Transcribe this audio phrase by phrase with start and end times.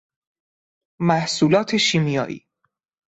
[0.99, 2.47] محصولات شیمیایی